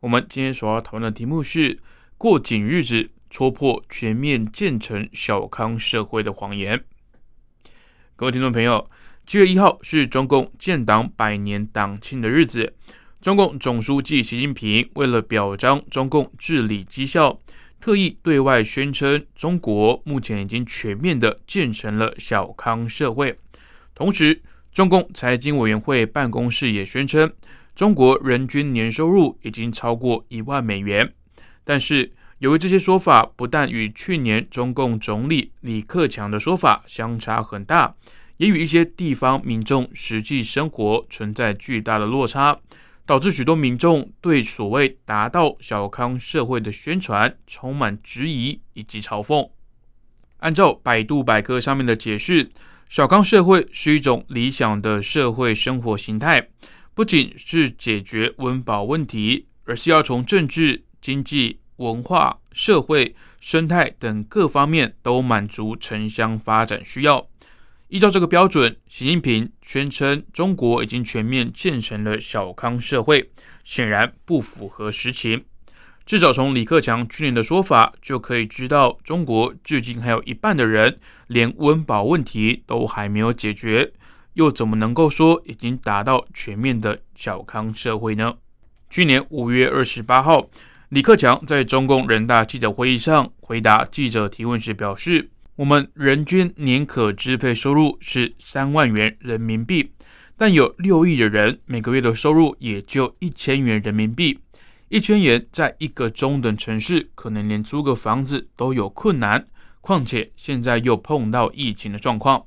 [0.00, 1.76] 我们今天所要讨论的题目是
[2.16, 6.84] “过紧日子，戳破全面建成小康社会的谎言”。
[8.14, 8.88] 各位听众朋友，
[9.26, 12.76] 七月一号是中共建党百年党庆的日子，
[13.20, 17.40] 中共总书记习近平为了表彰中共治理绩效，
[17.80, 23.36] 特意对外宣称，中国目前已经全面的建成了小康社会，
[23.94, 24.42] 同时。
[24.70, 27.32] 中共财经委员会办公室也宣称，
[27.78, 31.14] 中国人均年收入已经超过一万美元。
[31.62, 37.94] 但是，由于这些说法不但与去年中共总理李克强的说法相差很大，
[38.38, 42.58] 也与一些地方民众实际生活存在巨大的落差，
[43.06, 49.48] 导致许多民众对所谓达到小康社会的宣传充满质疑以及嘲讽。
[50.38, 52.50] 按照百度百科上面的解释。
[52.88, 56.48] 小康社会是一种理想的社会生活形态，
[56.98, 67.24] 不仅是解决温饱问题，而是要从政治、经济、文化、社会、生态等各方面都满足城乡发展需要。
[67.86, 73.30] 依照这个标准，习近平宣称中国已经全面建成了小康社会，
[73.62, 75.44] 显然不符合实情。
[76.04, 83.92] 至少从李克强去年的说法就可以知道，中国至今还有一半的人连温饱问题都还没有解决，
[84.38, 88.32] 又怎么能够说已经达到全面的小康社会呢？
[88.88, 90.48] 去年五月二十八号，
[90.90, 99.90] 李克强在中共人大记者会议上回答记者提问时表示：“我们人均年可支配收入是三万元人民币，
[100.36, 104.38] 但有六亿的人每个月的收入也就一千元人民币。”
[104.88, 109.44] 一千元在一个中等城市，可能连租个房子都有困难，
[109.80, 112.44] 况且现在又碰到疫情的状况。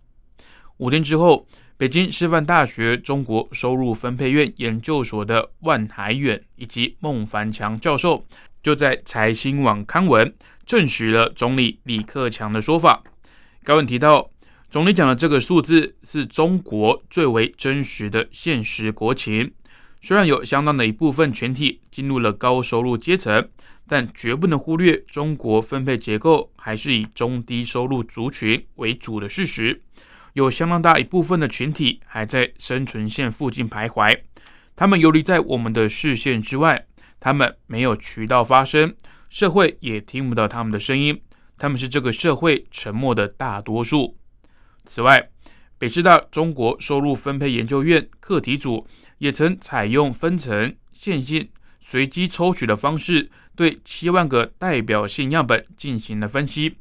[0.77, 1.45] 五天之后，
[1.81, 8.23] 北京师范大学中国收入分配院研究所的万海远以及孟凡强教授
[8.61, 10.31] 就在财新网刊文，
[10.63, 13.01] 证实了总理李克强的说法。
[13.63, 14.29] 该文提到，
[14.69, 19.51] 总理讲的这个数字是中国最为真实的现实国情。
[20.03, 23.49] 虽然有相当的一部分群体进入了高收入阶层，
[23.87, 29.81] 但绝不能忽略中国分配结构还是以中低收入族群为主的事实。
[30.33, 34.17] 有相当大一部分的群体还在生存线附近徘徊，
[34.75, 36.85] 他们游离在我们的视线之外，
[37.19, 38.93] 他们没有渠道发声，
[39.29, 41.21] 社会也听不到他们的声音，
[41.57, 44.17] 他们是这个社会沉默的大多数。
[44.85, 45.29] 此外，
[45.77, 48.87] 北师大中国收入分配研究院课题组。
[49.21, 51.47] 也曾采用分层、线性、
[51.79, 56.77] 随机抽取的方式，对七万个代表性样本进行了分析。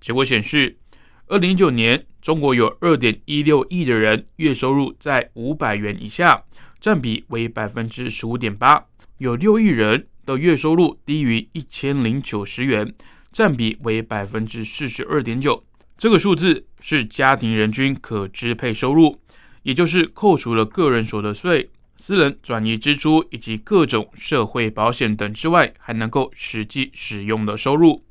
[0.00, 0.78] 结果显示，
[1.32, 6.44] 二零一九年中国有二点一六亿的人月收入在五百元以下，
[6.78, 12.92] 占比为百分之十五点八；有六亿人的月收入低于一千零九十元，
[13.32, 15.64] 占比为百分之四十二点九。
[15.96, 19.18] 这个数字是家庭人均可支配收入，
[19.62, 21.70] 也就是扣除了个人所得税。
[21.96, 28.04] 私人转移支出以及各种社会保险等之外，还能够实际使用的收入。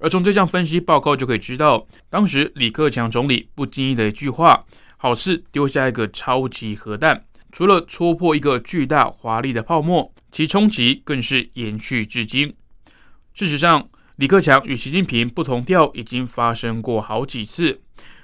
[0.00, 4.64] 而从这项分析报告就可以知道，当时李克强总理不经意的一句话，
[4.96, 12.54] 好似丢下一个超级核弹，除了戳破一个巨大华丽的泡沫，其冲击更是延续至今。
[13.34, 17.80] 事实上，李克强与习近平不同调已经发生过好几次，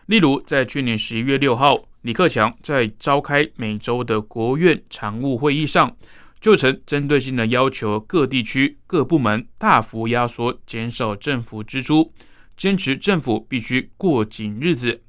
[0.07, 1.85] 例如在去年十一月六号。
[2.03, 5.97] 李克强在召开每周的国务院常务会议上，
[6.47, 12.13] 就曾针对性的要求各地区各部门大幅压缩、减少政府支出，
[12.57, 15.03] 坚持政府必须过紧日子。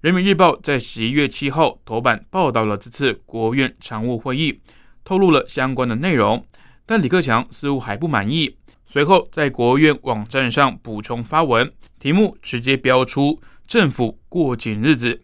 [0.00, 4.58] 人民日报在十一月七号头版报道了这次国务院常务会议，
[5.04, 6.42] 透露了相关的内容，
[6.86, 8.56] 但李克强似乎还不满意。
[8.86, 13.38] 随后在国务院网站上补充发文，题目直接标出
[13.68, 15.20] “政府过紧日子”。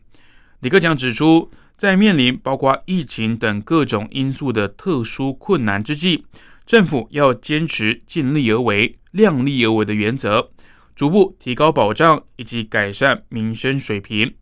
[0.61, 6.25] 李克强指出，在面临包括疫情等各种因素的特殊困难之际，
[6.65, 10.51] 政府要坚持尽力而为、量力而为的原则，
[10.95, 14.35] 逐步提高保障以及改善民生水平。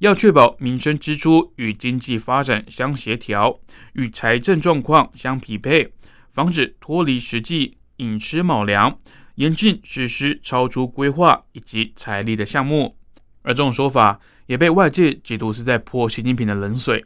[0.00, 3.60] 要确保民生支出与经济发展相协调，
[3.92, 5.92] 与财政状况相匹配，
[6.32, 8.98] 防止脱离实际，寅吃卯粮，
[9.36, 12.96] 严禁实施超出规划以及财力的项目。
[13.42, 14.18] 而这种说法
[14.50, 17.04] 也被外界解读是在泼习近平的冷水。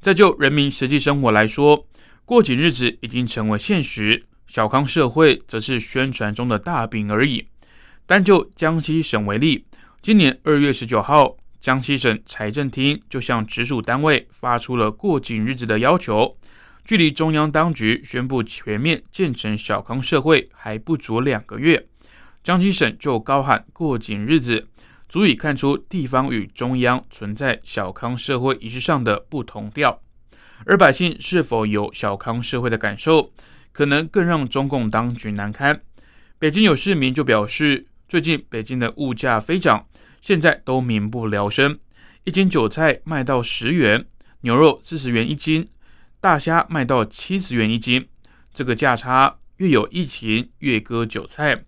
[0.00, 1.88] 再就人民实际生活来说，
[2.24, 7.44] 过紧日子已经成为现实，小康社会则是宣传中的大饼而已。
[8.06, 9.66] 单就江西省为例，
[10.02, 11.36] 今年二月十九号。
[11.60, 16.36] 江西省财政厅就向直属单位发出了过紧日子的要求，
[16.84, 21.88] 距离中央当局宣布全面建成小康社会还不足两个月，
[22.42, 24.68] 江西省就高喊过紧日子，
[25.12, 30.00] 足以看出地方与中央存在小康社会仪式上的不同调，
[30.64, 33.30] 而百姓是否有小康社会的感受，
[33.72, 35.78] 可能更让中共当局难堪。
[36.38, 39.86] 北京有市民就表示，最近北京的物价飞涨。
[40.22, 41.78] 现在都民不聊生，
[42.24, 44.06] 一斤韭菜卖到十元，
[44.40, 45.68] 牛肉四十元一斤，
[46.22, 48.08] 大虾卖到七十元一斤。
[48.54, 51.64] 这个价差越有疫情越割韭菜，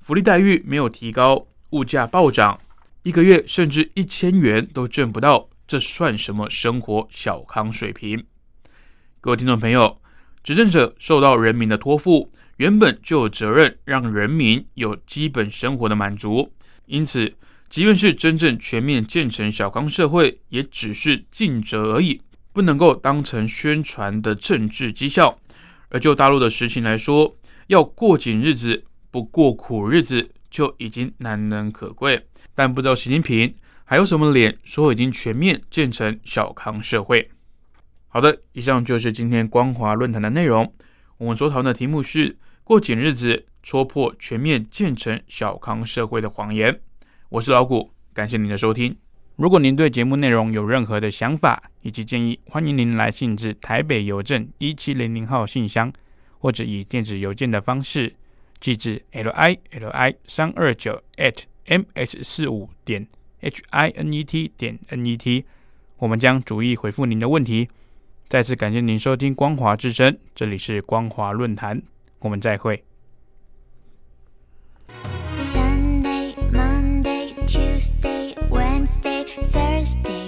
[0.00, 2.58] 福利待遇没有提高，物价暴涨，
[3.02, 8.24] 一个月甚至一千元都挣不到，这算什么生活小康水平？
[9.20, 10.00] 各位听众朋友，
[10.42, 16.52] 执政者受到人民的托付，原本就有责任让人民有基本生活的满足，
[16.86, 17.34] 因此。
[17.70, 22.18] 即便是真正全面建成小康社会，也只是尽责而已，
[22.50, 25.38] 不能够当成宣传的政治绩效。
[25.90, 27.36] 而就大陆的实情来说，
[27.66, 32.26] 要过紧日子不过苦日子，就已经难能可贵。
[32.54, 33.54] 但不知道习近平
[33.84, 37.30] 还有什么脸说已经全面建成小康社会？
[38.08, 40.72] 好的，以上就是今天光华论坛的内容。
[41.18, 46.80] 我们所讨论的题目是过紧日子戳破全面建成小康社会的谎言。
[47.28, 48.96] 我是老谷，感谢您的收听。
[49.36, 55.92] 如果您对节目内容有任何的想法以及建议，欢迎您来信至台北邮政一七零零号信箱，
[56.38, 58.14] 或者以电子邮件的方式
[58.60, 63.06] 寄至 l i l i 三二九 at m s 四五点
[63.40, 65.44] h i n e t 点 n e t，
[65.98, 67.68] 我们将逐一回复您的问题。
[68.28, 71.82] 再次感谢您收听光华之声，这里是光华论坛，
[72.18, 72.84] 我们再会。
[75.38, 80.27] Sunday, Monday, Tuesday, Wednesday, Thursday,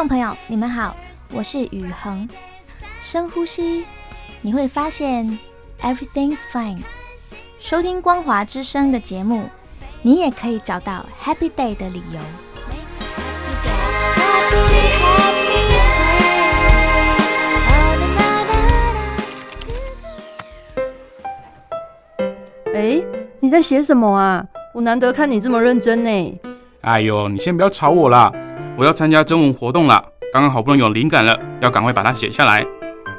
[0.00, 0.96] 众朋友，你们好，
[1.30, 2.26] 我是宇恒。
[3.02, 3.84] 深呼吸，
[4.40, 5.38] 你会发现
[5.82, 6.78] everything's fine。
[7.58, 9.44] 收听光华之声的节目，
[10.00, 12.18] 你也可以找到 happy day 的理由。
[22.74, 23.02] 哎，
[23.38, 24.42] 你在写什么啊？
[24.72, 26.40] 我难得看你这么认真呢。
[26.80, 28.32] 哎呦，你先不要吵我啦！
[28.80, 32.66] 我要参加征文活动了，刚刚好不容易有灵感了，要赶快把它写下来。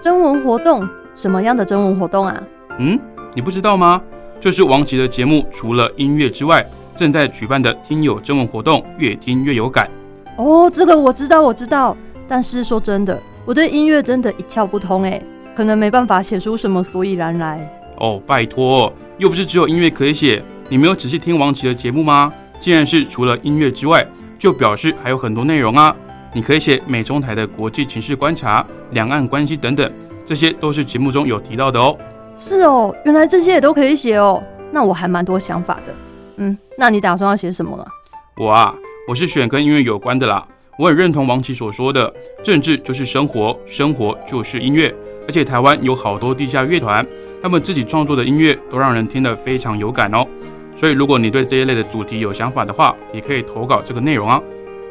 [0.02, 0.90] 征文活动？
[1.14, 2.42] 什么样的征文活动啊？
[2.80, 3.00] 嗯，
[3.36, 4.02] 你不知道吗？
[4.40, 6.66] 就是王琦的节目，除了音乐之外，
[6.96, 9.88] 正在举办的听友征文活动，越听越有感。
[10.36, 11.96] 哦，这个我知道，我知道。
[12.28, 15.22] 但是说真的，我对音乐真的一窍不通哎，
[15.56, 17.72] 可能没办法写出什么所以然来。
[18.00, 20.44] 哦，拜托，又不是只有音乐可以写。
[20.70, 22.34] 你没有仔细听王琦的节目吗？
[22.60, 24.04] 既然是除了音乐之外，
[24.42, 25.96] 就表示还有很多内容啊。
[26.34, 29.92] 你可以写美中台的国际情势观察、两岸关系等等，
[30.26, 31.96] 这些都是节目中有提到的哦。
[32.36, 34.42] 是哦，原来这些也都可以写哦。
[34.72, 35.94] 那我还蛮多想法的。
[36.38, 37.88] 嗯，那你打算要写什么了？
[38.36, 38.74] 我啊。
[39.08, 44.94] 我是选跟音乐有关的啦，我很认同王琦所说的，政治就是生活，生活就是音乐，
[45.28, 47.06] 而且台湾有好多地下乐团，
[47.42, 50.26] 他们自己创作的音乐都让人听得非常有感哦。
[50.76, 54.42] 所以如果你对这一类的主题有想法的话，也可以投稿这个内容啊。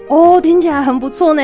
[0.08, 1.42] 哦，听起来很不错呢，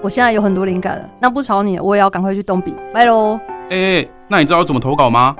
[0.00, 1.08] 我现在有很多灵感了。
[1.20, 3.38] 那不吵你，我也要赶快去动笔，拜喽。
[3.70, 5.34] 哎，那你知道怎么投稿吗？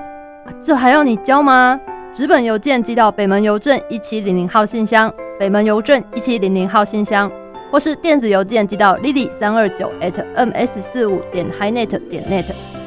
[0.61, 1.79] 这还要你教吗？
[2.11, 5.13] 纸本邮件寄到北门邮政一七零零号信箱。
[5.39, 7.31] 北门邮政一七零零号信箱，
[7.71, 12.23] 或是电子邮件寄到 lily 三二九 at ms 四五点 highnet 点